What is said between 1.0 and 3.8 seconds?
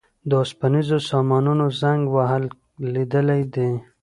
سامانونو زنګ وهل لیدلي دي.